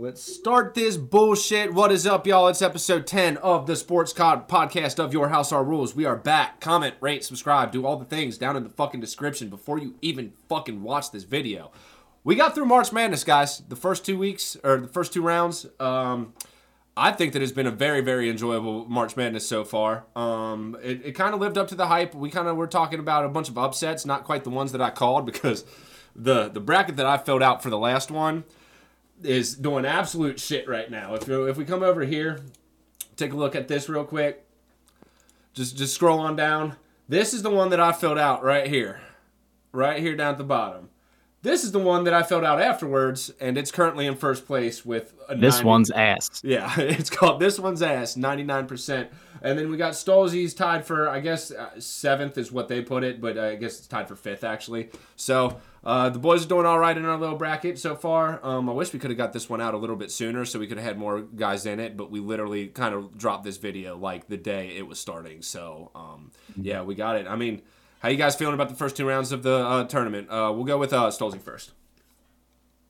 [0.00, 1.74] Let's start this bullshit.
[1.74, 2.46] What is up, y'all?
[2.46, 5.96] It's episode 10 of the Sports Cod podcast of Your House Our Rules.
[5.96, 6.60] We are back.
[6.60, 10.34] Comment, rate, subscribe, do all the things down in the fucking description before you even
[10.48, 11.72] fucking watch this video.
[12.22, 13.58] We got through March Madness, guys.
[13.68, 15.66] The first two weeks, or the first two rounds.
[15.80, 16.32] Um,
[16.96, 20.04] I think that it's been a very, very enjoyable March Madness so far.
[20.14, 22.14] Um, it it kind of lived up to the hype.
[22.14, 24.80] We kind of were talking about a bunch of upsets, not quite the ones that
[24.80, 25.64] I called because
[26.14, 28.44] the the bracket that I filled out for the last one
[29.22, 31.14] is doing absolute shit right now.
[31.14, 32.40] If if we come over here,
[33.16, 34.44] take a look at this real quick.
[35.54, 36.76] Just just scroll on down.
[37.08, 39.00] This is the one that I filled out right here,
[39.72, 40.90] right here down at the bottom.
[41.48, 44.84] This is the one that I filled out afterwards, and it's currently in first place
[44.84, 46.42] with This 90 one's ass.
[46.44, 49.08] yeah, it's called This One's Ass, 99%.
[49.40, 53.02] And then we got Stolzy's tied for, I guess, uh, seventh is what they put
[53.02, 54.90] it, but uh, I guess it's tied for fifth, actually.
[55.16, 58.44] So uh, the boys are doing all right in our little bracket so far.
[58.44, 60.58] Um, I wish we could have got this one out a little bit sooner so
[60.58, 63.56] we could have had more guys in it, but we literally kind of dropped this
[63.56, 65.40] video like the day it was starting.
[65.40, 67.26] So, um, yeah, we got it.
[67.26, 67.62] I mean,
[68.00, 70.28] how you guys feeling about the first two rounds of the uh, tournament?
[70.30, 71.72] Uh, we'll go with uh, Stolzy first.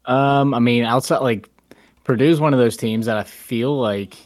[0.05, 1.49] Um, I mean, outside like
[2.05, 4.17] Purdue's one of those teams that I feel like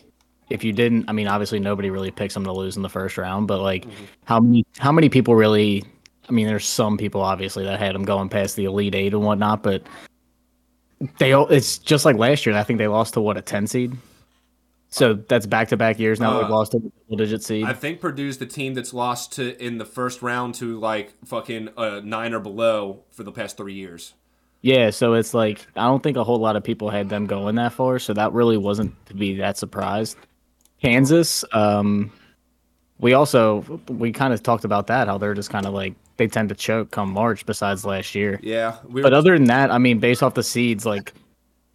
[0.50, 3.16] if you didn't, I mean, obviously nobody really picks them to lose in the first
[3.16, 3.86] round, but like
[4.24, 5.84] how many how many people really?
[6.28, 9.22] I mean, there's some people obviously that had them going past the elite eight and
[9.24, 9.82] whatnot, but
[11.18, 12.56] they all it's just like last year.
[12.56, 13.92] I think they lost to what a ten seed.
[14.92, 16.36] So that's back to back years now.
[16.36, 17.64] Uh, we've lost a double digit seed.
[17.64, 21.70] I think Purdue's the team that's lost to in the first round to like fucking
[21.78, 24.12] uh, nine or below for the past three years.
[24.60, 27.54] Yeah, so it's like I don't think a whole lot of people had them going
[27.54, 30.18] that far, so that really wasn't to be that surprised.
[30.82, 32.12] Kansas, um,
[32.98, 36.26] we also we kind of talked about that how they're just kind of like they
[36.26, 37.46] tend to choke come March.
[37.46, 40.84] Besides last year, Yeah, we but other than that, I mean, based off the seeds,
[40.84, 41.14] like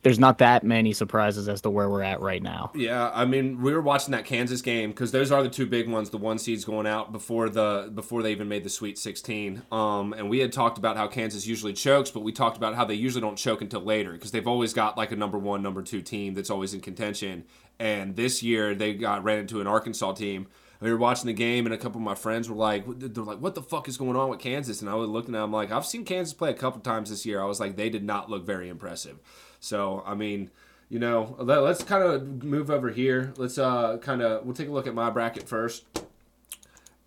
[0.08, 2.72] there's not that many surprises as to where we're at right now.
[2.74, 3.12] yeah.
[3.14, 6.12] I mean, we were watching that Kansas game because those are the two big ones.
[6.12, 9.64] The one seeds going out before the before they even made the Sweet 16.
[9.70, 12.86] Um, and we had talked about how Kansas usually chokes, but we talked about how
[12.86, 15.82] they usually don't choke until later because they've always got like a number one, number
[15.82, 17.44] two team that's always in contention.
[17.78, 20.48] And this year they got ran into an Arkansas team.
[20.80, 23.40] We were watching the game, and a couple of my friends were like, "They're like,
[23.40, 25.70] what the fuck is going on with Kansas?" And I was looking at them like,
[25.70, 28.30] "I've seen Kansas play a couple times this year." I was like, "They did not
[28.30, 29.20] look very impressive."
[29.60, 30.52] So, I mean,
[30.90, 33.34] you know, let, us kind of move over here.
[33.38, 35.86] Let's uh, kind of we'll take a look at my bracket first,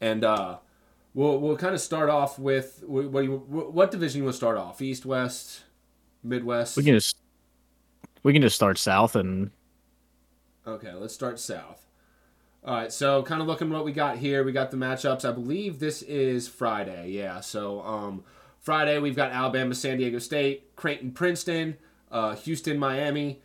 [0.01, 0.59] and uh,
[1.15, 4.37] we'll we'll kind of start off with what what, you, what division you want to
[4.37, 4.83] start off?
[4.83, 5.63] East, West,
[6.23, 6.77] Midwest.
[6.77, 7.17] We can just
[8.23, 9.51] we can just start south and
[10.67, 11.87] Okay, let's start south.
[12.63, 14.45] All right, so kind of looking what we got here.
[14.45, 15.27] We got the matchups.
[15.27, 17.11] I believe this is Friday.
[17.11, 18.25] Yeah, so um,
[18.59, 21.79] Friday we've got Alabama, San Diego State, Creighton, Princeton,
[22.11, 23.41] uh, Houston, Miami,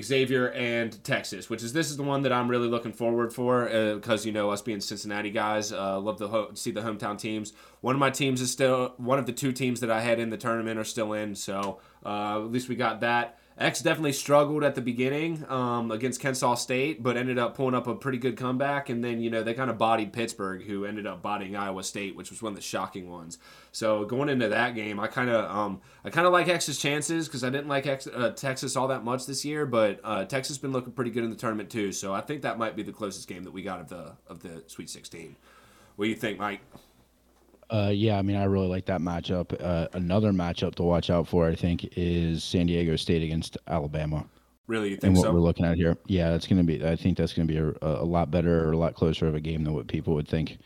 [0.00, 1.50] Xavier, and Texas.
[1.50, 3.64] Which is this is the one that I'm really looking forward for
[3.94, 7.52] because you know us being Cincinnati guys, uh, love to ho- see the hometown teams.
[7.80, 10.30] One of my teams is still one of the two teams that I had in
[10.30, 11.34] the tournament are still in.
[11.34, 13.38] So uh, at least we got that.
[13.58, 17.86] X definitely struggled at the beginning um, against Kennesaw State, but ended up pulling up
[17.86, 18.88] a pretty good comeback.
[18.88, 22.16] And then, you know, they kind of bodied Pittsburgh, who ended up bodying Iowa State,
[22.16, 23.38] which was one of the shocking ones.
[23.70, 27.28] So going into that game, I kind of um, I kind of like X's chances
[27.28, 30.58] because I didn't like X, uh, Texas all that much this year, but uh, Texas
[30.58, 31.92] been looking pretty good in the tournament too.
[31.92, 34.40] So I think that might be the closest game that we got of the of
[34.40, 35.36] the Sweet 16.
[35.96, 36.60] What do you think, Mike?
[37.72, 39.56] Uh, yeah, I mean, I really like that matchup.
[39.58, 44.26] Uh, another matchup to watch out for, I think, is San Diego State against Alabama.
[44.66, 45.32] Really, you And what so?
[45.32, 46.86] we're looking at here, yeah, that's going to be.
[46.86, 49.34] I think that's going to be a, a lot better or a lot closer of
[49.34, 50.58] a game than what people would think.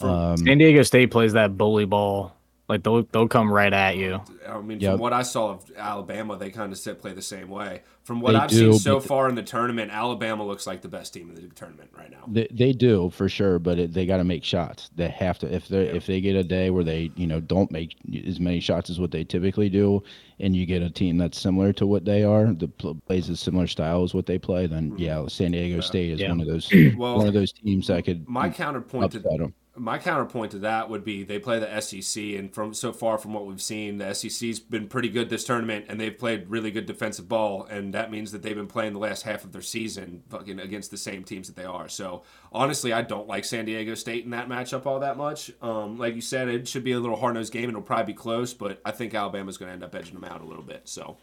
[0.00, 2.34] Um, San Diego State plays that bully ball.
[2.68, 4.20] Like they'll they'll come right at you.
[4.46, 4.92] I mean, Yep.
[4.92, 7.82] from what I saw of Alabama, they kind of sit play the same way.
[8.04, 10.88] From what They I've do, seen so far in the tournament, Alabama looks like the
[10.88, 12.24] best team in the tournament right now.
[12.26, 14.90] They, they do for sure, but it, they got to make shots.
[14.96, 15.94] They have to if they Yeah.
[15.94, 17.96] if they get a day where they you know don't make
[18.26, 20.02] as many shots as what they typically do,
[20.38, 23.66] and you get a team that's similar to what they are, the plays a similar
[23.66, 24.98] style as what they play, then mm-hmm.
[24.98, 26.28] yeah, San Diego State is Yeah.
[26.30, 29.54] one of those Well, one of those teams that could My counterpoint to upset them.
[29.78, 33.32] My counterpoint to that would be they play the SEC, and from so far from
[33.32, 36.86] what we've seen, the SEC's been pretty good this tournament, and they've played really good
[36.86, 40.22] defensive ball, and that means that they've been playing the last half of their season
[40.28, 41.88] fucking against the same teams that they are.
[41.88, 42.22] So
[42.52, 45.50] honestly, I don't like San Diego State in that matchup all that much.
[45.62, 48.12] Um, like you said, it should be a little hard nosed game, and it'll probably
[48.12, 50.64] be close, but I think Alabama's going to end up edging them out a little
[50.64, 50.82] bit.
[50.84, 51.16] So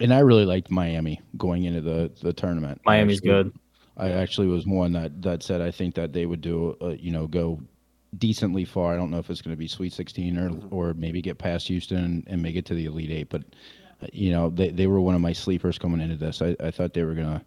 [0.00, 2.80] And I really liked Miami going into the the tournament.
[2.84, 3.52] Miami's actually- good.
[3.96, 7.10] I actually was one that that said I think that they would do uh, you
[7.12, 7.60] know go
[8.16, 8.92] decently far.
[8.92, 11.68] I don't know if it's going to be Sweet 16 or or maybe get past
[11.68, 13.42] Houston and, and make it to the Elite Eight, but
[14.12, 16.40] you know, they, they were one of my sleepers coming into this.
[16.40, 17.44] I, I thought they were gonna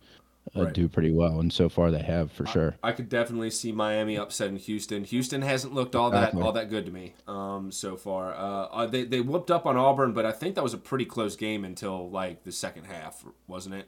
[0.56, 0.74] uh, Right.
[0.74, 2.75] do pretty well, and so far they have for sure.
[2.83, 5.04] I could definitely see Miami upsetting Houston.
[5.06, 8.33] Houston hasn't looked all that all that good to me um, so far.
[8.33, 11.06] Uh, uh, they they whooped up on Auburn, but I think that was a pretty
[11.06, 13.88] close game until like the second half, wasn't it?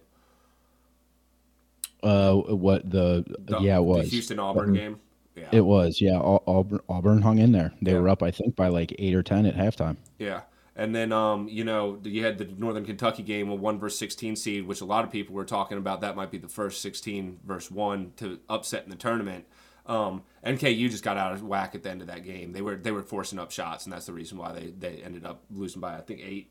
[2.03, 4.99] Uh, what the, The- yeah it was the Houston Auburn game.
[5.35, 7.73] Yeah, it was yeah Auburn Auburn hung in there.
[7.81, 7.99] They Yeah.
[7.99, 9.97] were up I think by like eight or ten at halftime.
[10.19, 10.41] yeah.
[10.77, 14.35] And then um, you know you had the Northern Kentucky game, a one versus sixteen
[14.35, 16.01] seed, which a lot of people were talking about.
[16.01, 19.45] That might be the first sixteen versus one to upset in the tournament.
[19.85, 22.51] Um, NKU just got out of whack at the end of that game.
[22.51, 25.25] They were they were forcing up shots, and that's the reason why they, they ended
[25.25, 26.49] up losing by I think eight,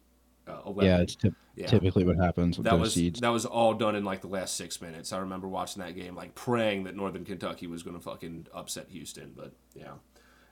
[0.49, 0.85] uh, eleven.
[0.85, 1.67] Yeah, it's typ- Yeah.
[1.67, 3.21] typically what happens with that those was seeds.
[3.21, 5.13] that was all done in like the last six minutes.
[5.13, 8.89] I remember watching that game, like praying that Northern Kentucky was going to fucking upset
[8.91, 9.33] Houston.
[9.37, 9.93] But yeah,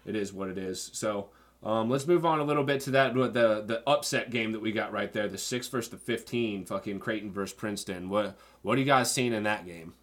[0.07, 0.91] it is what it is.
[0.93, 1.31] So
[1.63, 4.73] um, let's move on a little bit to that the the upset game that we
[4.73, 8.09] got right there, the six versus the fifteen, fucking Creighton versus Princeton.
[8.09, 9.95] What what are you guys seeing in that game?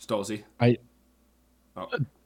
[0.00, 0.42] Stolzy.
[0.60, 0.76] I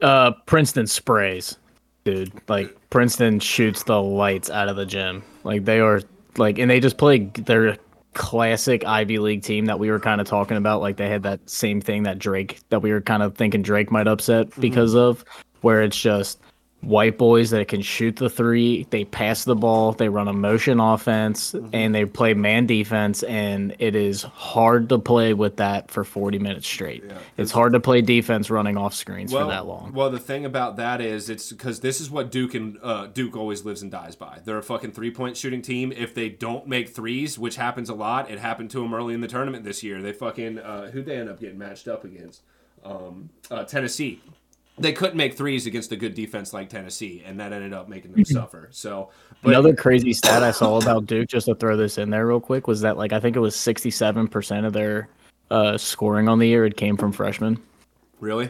[0.01, 1.57] Uh, Princeton sprays,
[2.03, 2.31] dude.
[2.49, 5.23] Like Princeton shoots the lights out of the gym.
[5.43, 6.01] Like they are
[6.37, 7.77] like, and they just play their
[8.13, 10.81] classic Ivy League team that we were kind of talking about.
[10.81, 13.91] Like they had that same thing that Drake that we were kind of thinking Drake
[13.91, 14.61] might upset mm-hmm.
[14.61, 15.23] because of,
[15.61, 16.39] where it's just
[16.81, 18.87] white boys that can shoot the three.
[18.89, 19.93] They pass the ball.
[19.93, 23.23] They run a motion offense and they play man defense.
[23.23, 27.03] And it is hard to play with that for 40 minutes straight.
[27.37, 29.93] it's hard to play defense running off screens for that long.
[29.93, 33.35] Well, the thing about that is, it's because this is what Duke and uh, Duke
[33.35, 34.39] always lives and dies by.
[34.43, 35.91] They're a fucking three point shooting team.
[35.91, 39.21] If they don't make threes, which happens a lot, it happened to them early in
[39.21, 40.01] the tournament this year.
[40.01, 42.41] They fucking uh, who they end up getting matched up against?
[42.83, 44.21] Um, uh, Tennessee.
[44.77, 48.13] They couldn't make threes against a good defense like Tennessee, and that ended up making
[48.13, 48.69] them suffer.
[48.71, 49.09] So,
[49.43, 52.39] but Another crazy stat I saw about Duke, just to throw this in there real
[52.39, 55.09] quick, was that like I think it was 67% of their
[55.51, 57.59] uh, scoring on the year it came from freshmen.
[58.21, 58.49] really,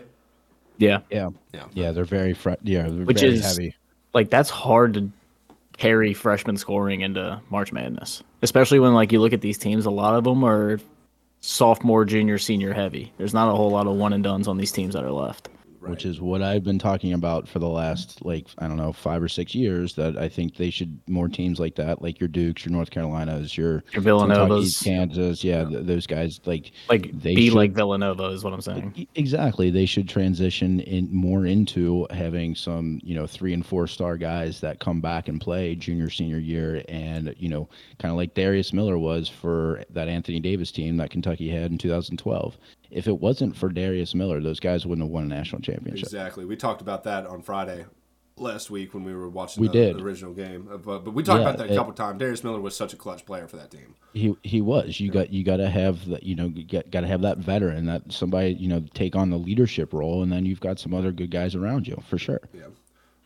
[0.78, 1.66] Yeah, yeah Yeah.
[1.74, 3.76] yeah they're very fr- yeah they're Which very is- heavy.
[4.14, 5.10] like that's hard to
[5.78, 9.86] carry freshman scoring into March Madness, especially when like you look at these teams.
[9.88, 10.80] A lot of them are
[11.42, 13.12] sophomore, junior, senior heavy.
[13.18, 15.50] There's not a whole lot of one and dones on these teams that are left.
[15.90, 19.22] Which is what I've been talking about for the last like I don't know five
[19.24, 19.96] or six years.
[19.96, 23.58] That I think they should more teams like that, like your Dukes, your North Carolinas,
[23.58, 24.64] your Your Villanovas.
[24.66, 28.54] Kentuckys, Kansas, yeah, th- those guys like Like they be should- like Villanova is what
[28.54, 29.08] I'm saying.
[29.16, 29.70] Exactly.
[29.70, 34.60] They should transition in more into having some, you know, three and four star guys
[34.62, 37.68] that come back and play junior, senior year, and you know,
[38.00, 41.78] kind of like Darius Miller was for that Anthony Davis team that Kentucky had in
[41.78, 42.58] 2012.
[42.92, 46.08] If it wasn't for Darius Miller, those guys wouldn't have won a national championship.
[46.08, 46.46] exactly.
[46.46, 47.86] We talked about that on Friday
[48.38, 50.02] last week when we were watching We the, did.
[50.02, 50.68] original game.
[50.72, 52.20] Uh, But, but we talked Yeah, about that a it- couple times.
[52.20, 53.96] Darius Miller was such a clutch player for that team.
[54.14, 55.00] He he was.
[55.00, 56.24] You got you got to have that.
[56.24, 59.38] You know, got got to have that veteran that somebody you know take on the
[59.38, 62.42] leadership role, and then you've got some other good guys around you for sure.
[62.54, 62.64] Yeah.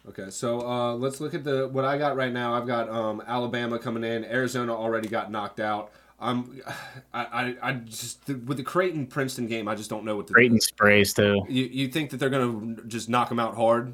[0.08, 2.54] Okay, so uh, let's look at the what I got right now.
[2.54, 4.24] I've got um, Alabama coming in.
[4.26, 5.90] Arizona already got knocked out.
[6.20, 6.62] I'm,
[7.14, 10.34] I, I, I just with the Creighton Princeton game, I just don't know what the
[10.34, 11.46] Creighton sprays too.
[11.50, 13.94] You, you think that they're gonna just knock them out hard,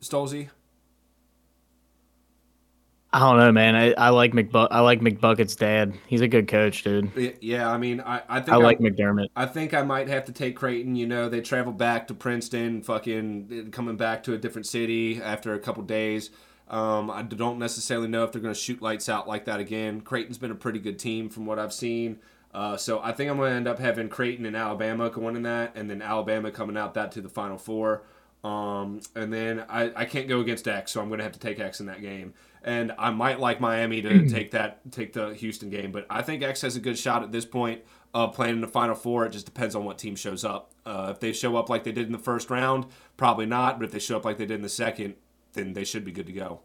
[0.00, 0.48] Stolzy?
[3.10, 3.74] I don't know, man.
[3.74, 5.94] I, I like McBu- I like McBucket's dad.
[6.06, 7.38] He's a good coach, dude.
[7.40, 9.28] Yeah, I mean, I, I think I like I'm- McDermott.
[9.34, 10.94] I think I might have to take Creighton.
[10.94, 15.22] You know, they travel back to Princeton, fucking eh, coming back to a different city
[15.22, 16.30] after a couple days.
[16.70, 20.00] Um, I don't necessarily know if they're going to shoot lights out like that again.
[20.00, 22.18] Creighton's been a pretty good team from what I've seen.
[22.52, 25.42] Uh, so I think I'm going to end up having Creighton and Alabama going in
[25.42, 28.02] that, and then Alabama coming out that to the Final Four.
[28.44, 31.40] Um, and then I, I can't go against X, so I'm going to have to
[31.40, 32.34] take X in that game.
[32.62, 36.42] And I might like Miami to take that, take the Houston game, but I think
[36.42, 37.82] X has a good shot at this point
[38.14, 39.26] of playing in the Final Four.
[39.26, 40.72] It just depends on what team shows up.
[40.86, 43.78] Uh, if they show up like they did in the first round, probably not.
[43.78, 45.14] But if they show up like they did in the second,
[45.58, 46.60] then they should be good to go.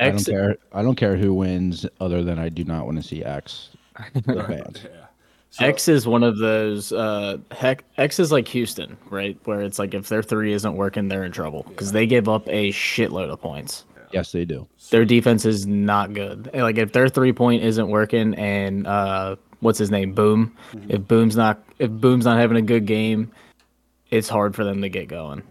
[0.00, 0.56] I don't care.
[0.72, 3.70] I don't care who wins, other than I do not want to see X.
[4.14, 4.84] The fans.
[4.94, 5.04] Yeah.
[5.50, 6.92] So, X is one of those.
[6.92, 9.38] Uh, heck, X is like Houston, right?
[9.44, 12.46] Where it's like if their three isn't working, they're in trouble because they give up
[12.48, 13.86] a shitload of points.
[14.12, 14.68] Yes, they do.
[14.90, 16.50] Their defense is not good.
[16.52, 20.54] Like if their three point isn't working, and uh, what's his name, Boum.
[20.90, 23.32] If Boum's not if Boum's not having a good game,
[24.10, 25.42] it's hard for them to get going.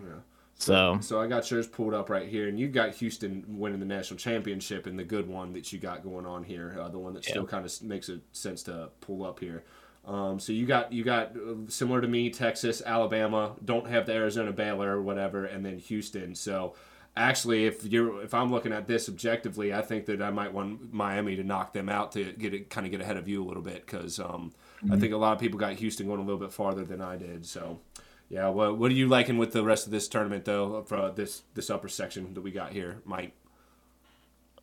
[0.58, 3.86] So so I got yours pulled up right here, and you got Houston winning the
[3.86, 7.14] national championship, and the good one that you got going on here, uh, the one
[7.14, 9.64] that still kind of makes a sense to pull up here.
[10.08, 13.56] Um, so you got you got uh, similar to me, Texas, Alabama.
[13.64, 16.34] Don't have the Arizona Baylor or whatever, and then Houston.
[16.34, 16.76] So
[17.18, 20.94] actually, if you're if I'm looking at this objectively, I think that I might want
[20.94, 23.46] Miami to knock them out to get it kind of get ahead of you a
[23.46, 24.94] little bit because um, mm-hmm.
[24.94, 27.18] I think a lot of people got Houston going a little bit farther than I
[27.18, 27.46] did.
[27.46, 27.82] So,
[28.30, 30.84] yeah, what what are you liking with the rest of this tournament though?
[30.84, 33.34] For this this upper section that we got here, Mike.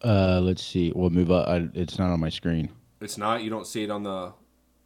[0.03, 0.93] Uh, let's see.
[0.95, 1.49] We'll move up.
[1.49, 2.69] I, it's not on my screen.
[3.01, 3.43] It's not.
[3.43, 4.33] You don't see it on the.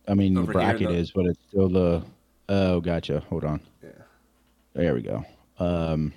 [0.06, 0.94] I mean, the bracket the...
[0.94, 2.02] is, but it's still the.
[2.48, 3.20] Oh, gotcha.
[3.28, 3.60] Hold on.
[3.82, 3.90] Yeah.
[4.74, 5.24] There we go.
[5.58, 6.12] Um.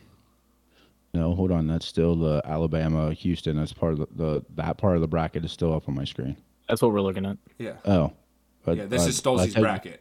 [1.13, 1.67] No, hold on.
[1.67, 3.57] That's still the Alabama Houston.
[3.57, 6.05] That's part of the, the that part of the bracket is still up on my
[6.05, 6.37] screen.
[6.69, 7.37] That's what we're looking at.
[7.57, 7.73] Yeah.
[7.85, 8.13] Oh.
[8.63, 8.85] But, yeah.
[8.85, 10.00] This uh, is Stolz's bracket.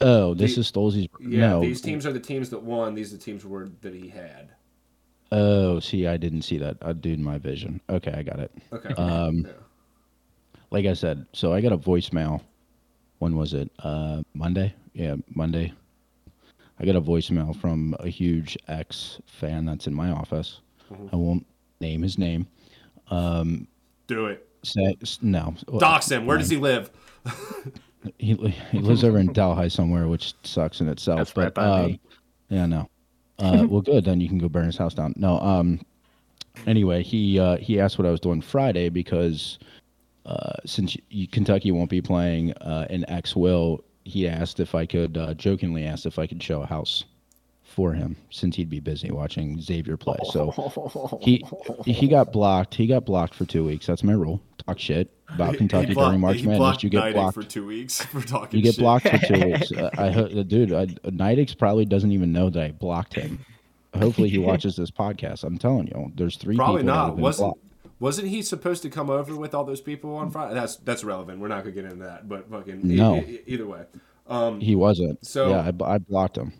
[0.00, 1.08] Oh, this the, is Stolz's.
[1.20, 1.40] Yeah.
[1.40, 1.60] No.
[1.60, 2.94] These teams are the teams that won.
[2.94, 4.50] These are the teams were that he had.
[5.32, 6.76] Oh, see, I didn't see that.
[6.82, 7.80] I did my vision.
[7.88, 8.52] Okay, I got it.
[8.72, 8.94] Okay.
[8.94, 9.52] Um, yeah.
[10.70, 12.40] like I said, so I got a voicemail.
[13.18, 13.70] When was it?
[13.78, 14.74] Uh, Monday.
[14.92, 15.72] Yeah, Monday
[16.78, 20.60] I got a voicemail from a huge X fan that's in my office.
[20.92, 21.08] Mm-hmm.
[21.12, 21.46] I won't
[21.80, 22.46] name his name.
[23.10, 23.68] Um,
[24.06, 24.48] Do it.
[24.64, 25.54] Say, no.
[25.78, 26.26] Dox him.
[26.26, 26.90] Where does he live?
[28.18, 28.34] he
[28.70, 31.18] he lives over in Delhi somewhere, which sucks in itself.
[31.18, 32.00] That's but right um,
[32.48, 32.88] yeah, no.
[33.40, 34.04] Uh, well, good.
[34.04, 35.12] Then you can go burn his house down.
[35.16, 35.40] No.
[35.40, 35.80] Um.
[36.68, 39.58] Anyway, he uh, he asked what I was doing Friday because
[40.24, 40.96] uh, since
[41.32, 45.84] Kentucky won't be playing uh, in X will he asked if I could, uh, jokingly
[45.84, 47.04] asked if I could show a house
[47.74, 50.16] for him since he'd be busy watching Xavier play.
[50.30, 51.44] So he
[51.84, 52.74] he got blocked.
[52.74, 53.86] He got blocked for two weeks.
[53.86, 54.40] That's my rule.
[54.64, 56.82] Talk shit about Kentucky blocked, during March Madness.
[56.82, 58.58] You get blocked for two weeks for talking.
[58.58, 58.80] You get shit.
[58.80, 59.72] blocked for two weeks.
[59.72, 60.10] Uh, I
[60.44, 63.44] dude, I, Nidix probably doesn't even know that I blocked him.
[63.98, 65.44] Hopefully he watches this podcast.
[65.44, 66.56] I'm telling you, there's three.
[66.56, 67.16] Probably not.
[67.16, 67.60] Wasn't blocked.
[68.00, 70.54] Wasn't he supposed to come over with all those people on Friday?
[70.54, 71.40] That's that's relevant.
[71.40, 73.16] We're not gonna get into that, but fucking no.
[73.16, 73.84] E- e- either way,
[74.26, 75.24] um, he wasn't.
[75.24, 76.52] So yeah, I, I blocked him.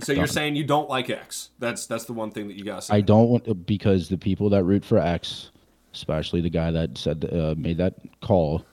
[0.00, 1.50] So you're saying you don't like X?
[1.58, 2.76] That's that's the one thing that you got.
[2.76, 2.96] To say.
[2.96, 5.50] I don't want because the people that root for X,
[5.94, 8.64] especially the guy that said uh, made that call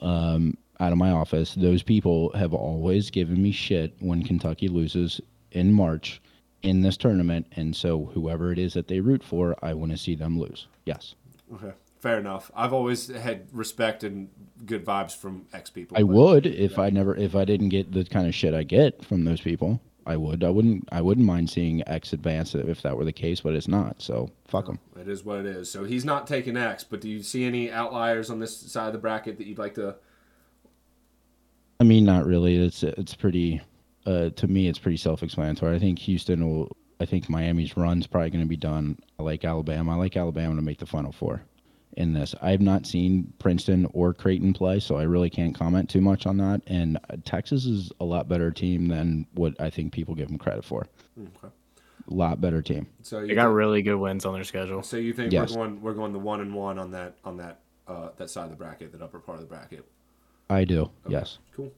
[0.00, 5.20] um, out of my office, those people have always given me shit when Kentucky loses
[5.52, 6.20] in March
[6.62, 9.98] in this tournament, and so whoever it is that they root for, I want to
[9.98, 10.66] see them lose.
[10.86, 11.14] Yes.
[11.54, 11.72] Okay.
[12.00, 12.50] Fair enough.
[12.54, 14.28] I've always had respect and
[14.66, 15.96] good vibes from X people.
[15.96, 16.78] I would if.
[16.78, 19.80] I never if I didn't get the kind of shit I get from those people.
[20.06, 20.44] I would.
[20.44, 20.88] I wouldn't.
[20.92, 24.02] I wouldn't mind seeing X advance if that were the case, but it's not.
[24.02, 24.78] So fuck him.
[25.00, 25.70] It is what it is.
[25.70, 26.84] So he's not taking X.
[26.84, 29.74] But do you see any outliers on this side of the bracket that you'd like
[29.74, 29.96] to?
[31.80, 32.56] I mean, not really.
[32.56, 33.60] It's it's pretty
[34.06, 35.74] uh, to me, it's pretty self-explanatory.
[35.74, 36.76] I think Houston will.
[37.00, 38.98] I think Miami's run's probably going to be done.
[39.18, 39.92] I like Alabama.
[39.92, 41.42] I like Alabama to make the Final Four
[41.96, 42.34] in this.
[42.42, 46.26] I have not seen Princeton or Creighton play, so I really can't comment too much
[46.26, 46.62] on that.
[46.66, 50.38] And uh, Texas is a lot better team than what I think people give them
[50.38, 50.86] credit for.
[51.18, 51.54] Okay.
[52.10, 52.86] A lot better team.
[53.02, 54.82] So you they got think, really good wins on their schedule.
[54.82, 55.50] So you think yes.
[55.50, 58.44] we're going we're going the one and one on that on that uh, that side
[58.44, 59.86] of the bracket, that upper part of the bracket.
[60.50, 60.82] I do.
[60.82, 60.90] Okay.
[61.08, 61.38] Yes.
[61.54, 61.72] Cool.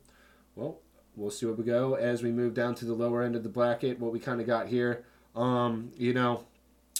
[0.56, 0.78] Well,
[1.14, 3.48] we'll see where we go as we move down to the lower end of the
[3.48, 4.00] bracket.
[4.00, 5.04] What we kind of got here,
[5.36, 6.44] um, you know,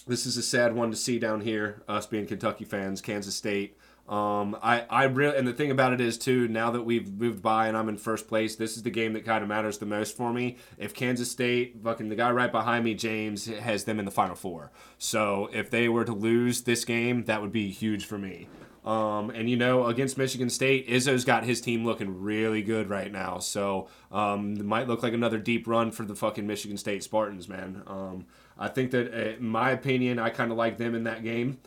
[0.07, 1.83] this is a sad one to see down here.
[1.89, 3.77] Us being Kentucky fans, Kansas State.
[4.09, 6.47] Um, I, I really, and the thing about it is too.
[6.47, 9.25] Now that we've moved by and I'm in first place, this is the game that
[9.25, 10.59] kind of matters the most for me.
[10.79, 14.37] If Kansas State, fucking the guy right behind me, James, has them in the Final
[14.37, 14.71] Four.
[14.97, 18.47] So if they were to lose this game, that would be huge for me.
[18.85, 23.11] Um, and you know, against Michigan State, Izzo's got his team looking really good right
[23.11, 23.39] now.
[23.39, 27.49] So um, it might look like another deep run for the fucking Michigan State Spartans,
[27.49, 27.83] man.
[27.89, 28.27] Um,
[28.59, 31.59] I think that, uh, in my opinion, I kind of like them in that game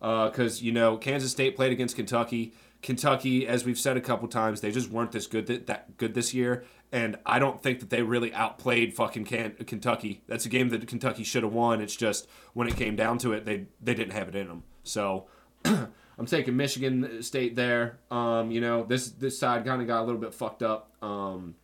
[0.00, 2.54] because uh, you know Kansas State played against Kentucky.
[2.80, 6.14] Kentucky, as we've said a couple times, they just weren't this good that, that good
[6.14, 10.22] this year, and I don't think that they really outplayed fucking Can- Kentucky.
[10.28, 11.80] That's a game that Kentucky should have won.
[11.80, 14.64] It's just when it came down to it, they they didn't have it in them.
[14.84, 15.26] So.
[16.18, 18.00] I'm taking Michigan State there.
[18.10, 20.92] Um, you know, this this side kind of got a little bit fucked up.
[21.00, 21.54] Um,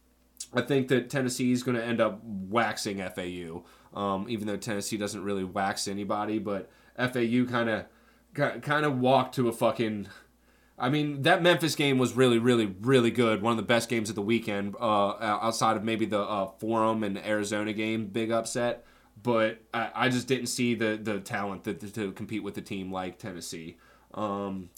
[0.55, 4.97] I think that Tennessee is going to end up waxing FAU, um, even though Tennessee
[4.97, 6.39] doesn't really wax anybody.
[6.39, 7.87] But FAU kind of
[8.35, 10.09] kind of walked to a fucking.
[10.77, 13.43] I mean, that Memphis game was really, really, really good.
[13.43, 17.05] One of the best games of the weekend, uh, outside of maybe the uh, Forum
[17.05, 18.85] and Arizona game, big upset.
[19.23, 22.93] But I, I just didn't see the the talent that, to compete with a team
[22.93, 23.77] like Tennessee.
[24.15, 24.71] Um,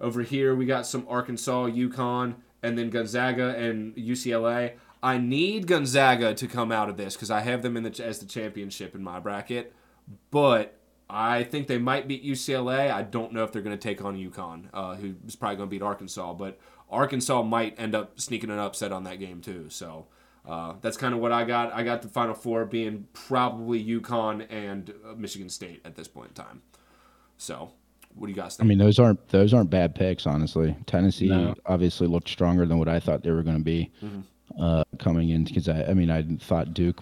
[0.00, 4.74] over here, we got some Arkansas, UConn, and then Gonzaga and UCLA.
[5.02, 8.18] I need Gonzaga to come out of this because I have them in the as
[8.18, 9.72] the championship in my bracket,
[10.30, 10.74] but
[11.08, 12.90] I think they might beat UCLA.
[12.90, 15.70] I don't know if they're going to take on UConn, uh, who's probably going to
[15.70, 16.58] beat Arkansas, but
[16.90, 19.66] Arkansas might end up sneaking an upset on that game too.
[19.70, 20.06] So
[20.46, 21.72] uh, that's kind of what I got.
[21.72, 26.28] I got the Final Four being probably UConn and uh, Michigan State at this point
[26.28, 26.62] in time.
[27.36, 27.70] So,
[28.14, 28.66] what do you guys think?
[28.66, 30.74] I mean, those aren't those aren't bad picks, honestly.
[30.86, 31.54] Tennessee No.
[31.66, 34.20] obviously looked stronger than what I thought they were going to be Mm-hmm.
[34.60, 37.00] Uh, coming in because I, I mean, I thought Duke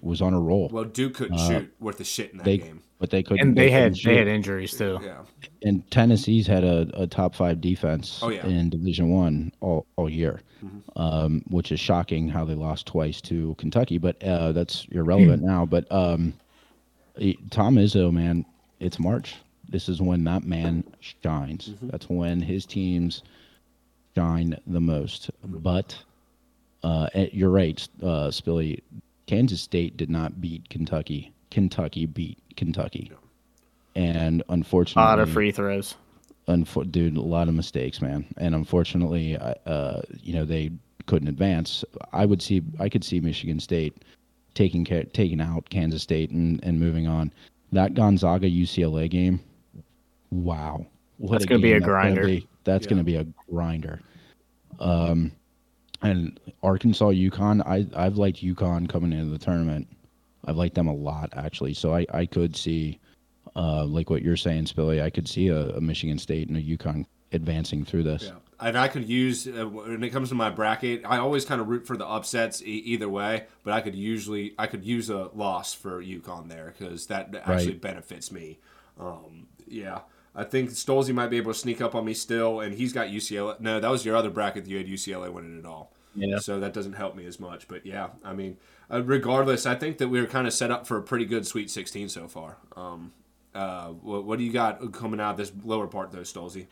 [0.00, 2.58] was on a roll, well, Duke couldn't shoot worth a shit in that uh, they
[2.58, 2.82] game.
[2.98, 3.46] but they couldn't.
[3.48, 4.98] And they had couldn't they had injuries too.
[5.02, 5.22] Yeah,
[5.62, 8.40] and Tennessee's had a, a top five defense Oh, yeah.
[8.40, 8.50] Mm-hmm.
[8.50, 10.40] in Division One all all year,
[10.96, 15.66] um, which is shocking how they lost twice to Kentucky, but uh, that's irrelevant now.
[15.66, 16.34] But um,
[17.50, 18.44] Tom Izzo, man,
[18.80, 19.34] it's March.
[19.68, 21.70] This is when that man shines.
[21.70, 21.88] Mm-hmm.
[21.88, 23.22] That's when his teams
[24.14, 25.30] shine the most.
[25.44, 25.96] But
[26.82, 28.80] uh, eh, you're right, uh, Spilly.
[29.26, 31.32] Kansas State did not beat Kentucky.
[31.50, 33.10] Kentucky beat Kentucky.
[33.94, 35.94] And unfortunately, A lot of free throws.
[36.48, 38.24] unfo- dude, a lot of mistakes, man.
[38.38, 40.70] And unfortunately, uh, you know, they
[41.06, 41.84] couldn't advance.
[42.12, 44.02] I would see, I could see Michigan State
[44.54, 47.32] taking ca- taking out Kansas State and, and moving on.
[47.72, 49.40] That Gonzaga UCLA game,
[50.30, 50.84] wow,
[51.18, 52.26] what That's gonna be a that's gonna grinder.
[52.26, 52.46] be.
[52.64, 52.90] That's Yeah.
[52.90, 54.00] going to be a grinder.
[54.78, 55.32] Um,
[56.02, 59.86] and Arkansas, UConn, I I've liked UConn coming into the tournament.
[60.44, 61.74] I've liked them a lot actually.
[61.74, 62.98] So I I could see
[63.54, 66.62] uh, like what you're saying, Spilly, I could see a, a Michigan State and a
[66.62, 68.24] UConn advancing through this.
[68.24, 68.32] yeah.
[68.60, 71.02] And I could use uh, when it comes to my bracket.
[71.04, 74.54] I always kind of root for the upsets e- either way, but I could usually
[74.58, 77.80] I could use a loss for UConn there because that actually Right.
[77.80, 78.58] benefits me.
[79.00, 80.00] Um, yeah.
[80.34, 83.08] I think Stolze might be able to sneak up on me still, and he's got
[83.08, 83.60] UCLA.
[83.60, 84.64] No, that was your other bracket.
[84.64, 85.92] That you had UCLA winning it all.
[86.14, 86.38] Yeah.
[86.38, 87.68] So that doesn't help me as much.
[87.68, 88.56] But yeah, I mean,
[88.90, 91.46] uh, regardless, I think that we are kind of set up for a pretty good
[91.46, 92.56] Sweet 16 so far.
[92.76, 93.12] Um,
[93.54, 96.66] uh, what, what do you got coming out of this lower part, though, Stolze?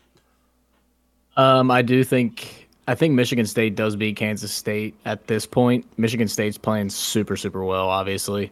[1.37, 5.87] Um, I do think I think Michigan State does beat Kansas State at this point.
[5.97, 8.50] Michigan State's playing super super well, obviously,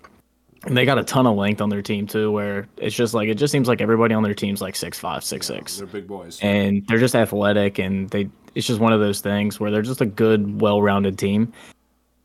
[0.67, 2.31] and they got a ton of length on their team too.
[2.33, 5.23] Where it's just like it just seems like everybody on their team's like six five,
[5.25, 6.39] six six, They're big boys.
[6.43, 10.01] and they're just athletic, and they it's just one of those things where they're just
[10.01, 11.53] a good, well rounded team.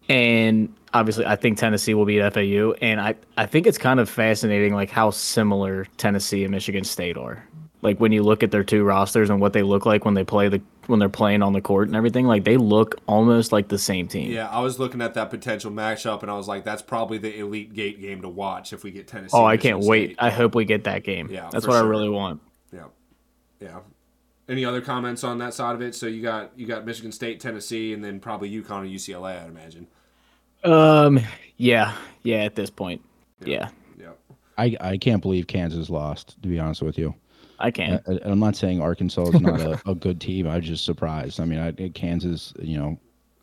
[0.10, 4.10] And obviously, I think Tennessee will beat FAU, and I I think it's kind of
[4.10, 7.44] fascinating like how similar Tennessee and Michigan State are.
[7.82, 10.24] Like when you look at their two rosters and what they look like when they
[10.24, 13.68] play the when they're playing on the court and everything, like they look almost like
[13.68, 14.32] the same team.
[14.32, 17.38] Yeah, I was looking at that potential matchup, and I was like, that's probably the
[17.40, 19.36] elite eight game to watch if we get Tennessee.
[19.38, 20.12] Oh, I can't wait.
[20.12, 20.18] State.
[20.20, 21.30] I hope we get that game.
[21.32, 21.84] Yeah, That's what sure.
[21.84, 22.42] I really want.
[22.72, 22.86] Yeah,
[23.60, 23.80] yeah.
[24.50, 25.96] Any other comments on that side of it?
[25.96, 29.42] So you got you got Michigan State, Tennessee, and then probably UConn and UCLA.
[29.42, 29.88] I'd imagine.
[30.64, 31.20] Um,
[31.58, 31.94] yeah,
[32.24, 32.44] yeah.
[32.44, 33.02] At this point,
[33.44, 33.70] yeah,
[34.00, 34.12] Yeah.
[34.58, 37.16] I, I can't believe Kansas lost, to be honest with you.
[37.64, 38.00] I can.
[38.08, 40.48] I, I'm not saying Arkansas is not a, a good team.
[40.48, 41.40] I was just surprised.
[41.40, 43.00] I mean, I, Kansas, you know,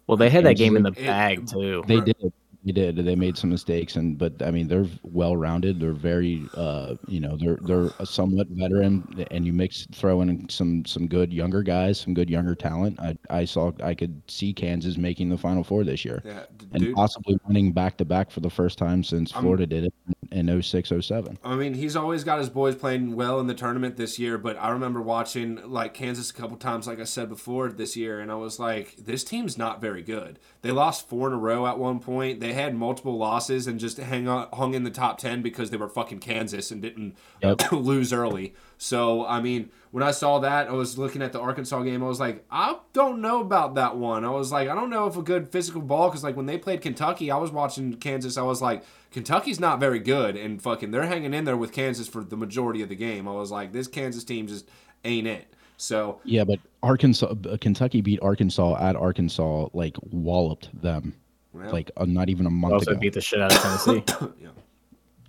[0.06, 1.83] Well, they had that game in the bag too.
[1.88, 2.33] they did.
[2.62, 2.96] They did.
[2.96, 5.80] They made some mistakes, and but I mean, they're well rounded.
[5.80, 10.46] They're very, uh, you know, they're they're a somewhat veteran, and you mix throw in
[10.50, 13.00] some some good younger guys, some good younger talent.
[13.00, 16.66] I I saw I could see Kansas making the Final Four this year, Yeah, d-
[16.74, 19.94] and possibly winning back to back for the first time since I'm- Florida did it
[20.31, 21.38] in 06, 07.
[21.43, 24.57] I mean, he's always got his boys playing well in the tournament this year, but
[24.59, 28.31] I remember watching like Kansas a couple times, like I said before this year, and
[28.31, 30.38] I was like, this team's not very good.
[30.62, 32.40] They lost four in a row at one point.
[32.40, 35.77] They had multiple losses and just hang on, hung in the top ten because they
[35.77, 37.73] were fucking Kansas and didn't Yep.
[37.73, 38.55] lose early.
[38.79, 42.03] So I mean, when I saw that, I was looking at the Arkansas game.
[42.03, 44.25] I was like, I don't know about that one.
[44.25, 46.57] I was like, I don't know if a good physical ball because like when they
[46.59, 48.37] played Kentucky, I was watching Kansas.
[48.38, 52.07] I was like, Kentucky's not very good, and fucking they're hanging in there with Kansas
[52.09, 53.27] for the majority of the game.
[53.27, 54.68] I was like, this Kansas team just
[55.05, 55.53] ain't it.
[55.77, 61.14] So Yeah, but Arkansas, uh, Kentucky beat Arkansas at Arkansas, like walloped them,
[61.53, 63.01] well, like uh, not even a month also ago.
[63.01, 64.05] beat the shit out of Tennessee.
[64.42, 64.49] yeah,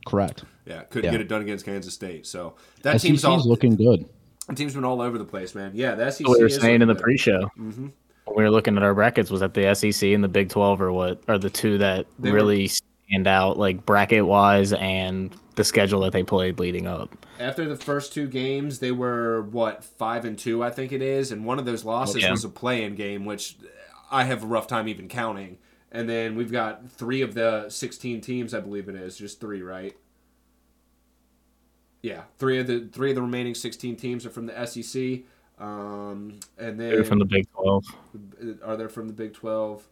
[0.06, 0.44] Correct.
[0.66, 1.12] yeah, couldn't Yeah.
[1.12, 2.26] get it done against Kansas State.
[2.28, 4.06] So that SEC team's all looking good.
[4.48, 5.72] The team's been all over the place, man.
[5.74, 6.28] Yeah, the SEC.
[6.28, 7.04] what we were saying in the good.
[7.04, 7.92] pre-show Mhm.
[8.26, 10.82] when we were looking at our brackets was that the SEC and the Big Twelve
[10.82, 12.70] or what are the two that They were- really
[13.12, 17.26] stand out, like bracket wise and the schedule that they played leading up.
[17.40, 21.32] After the first two games, they were what five and two, I think it is,
[21.32, 22.32] and one of those losses Yeah.
[22.32, 23.58] was a play-in game, which
[24.10, 25.58] I have a rough time even counting.
[25.92, 29.62] And then we've got three of the sixteen teams, I believe it is, just three,
[29.62, 29.96] right?
[32.02, 35.24] Yeah, three of the three of the remaining sixteen teams are from the SEC,
[35.60, 37.84] um, and then They're from the Big Twelve,
[38.64, 39.86] are they from the Big Twelve?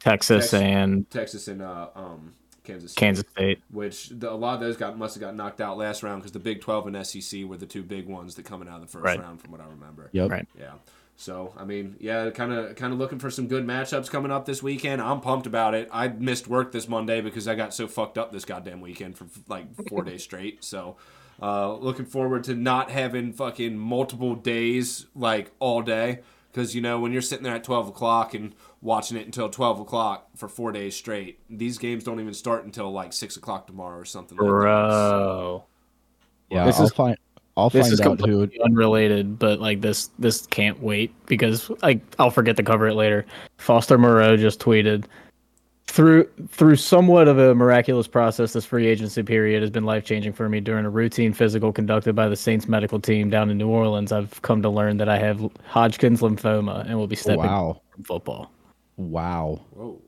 [0.00, 2.34] Texas Tex- and Texas and uh, um,
[2.68, 2.92] Kansas.
[2.92, 3.00] State.
[3.00, 3.60] Kansas State.
[3.70, 6.32] which the, a lot of those got must have got knocked out last round because
[6.32, 8.86] the Big 12 and SEC were the two big ones that coming out of the
[8.86, 9.18] first Right.
[9.20, 10.08] round, from what I remember.
[10.12, 10.30] Yep.
[10.30, 10.46] Right.
[10.58, 10.72] Yeah.
[11.16, 14.44] So I mean, yeah, kind of kind of looking for some good matchups coming up
[14.46, 15.02] this weekend.
[15.02, 15.88] I'm pumped about it.
[15.92, 19.26] I missed work this Monday because I got so fucked up this goddamn weekend for
[19.48, 20.62] like four days straight.
[20.62, 20.96] So
[21.42, 26.20] uh, looking forward to not having fucking multiple days like all day
[26.52, 29.80] because you know when you're sitting there at 12 o'clock and watching it until 12
[29.80, 33.98] o'clock for four days straight these games don't even start until like 6 o'clock tomorrow
[33.98, 34.50] or something like that.
[34.50, 35.64] Bro.
[36.50, 37.16] Yeah, This I'll is- find.
[37.56, 38.16] I'll This find is out who.
[38.16, 42.94] completely unrelated, but like this this can't wait because like I'll forget to cover it
[42.94, 43.26] later.
[43.56, 45.06] Foster Moreau just tweeted
[45.98, 50.32] through through somewhat of a miraculous process this free agency period has been life changing
[50.32, 53.66] for me during a routine physical conducted by the Saints medical team down in New
[53.66, 54.12] Orleans.
[54.12, 57.82] I've come to learn that I have Hodgkin's lymphoma and will be stepping Wow!
[57.90, 58.52] from football.
[58.96, 59.60] Wow!
[59.70, 60.00] Whoa.